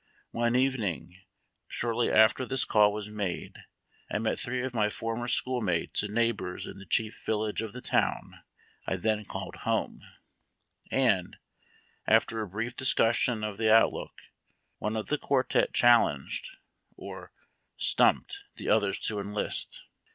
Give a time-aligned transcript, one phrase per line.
[0.31, 1.19] One evening,
[1.69, 3.59] shortl}^ after this call was made,
[4.09, 7.71] I met three of my former school mates and neighbors in the chief village of
[7.71, 8.41] the town
[8.87, 10.01] I then called home,
[10.89, 11.37] and,
[12.07, 14.23] after a brief discussion of the out look,
[14.79, 16.57] one of the quartette challenged,
[16.97, 17.31] or
[17.77, 19.83] "stumped,'^' the others to enlist.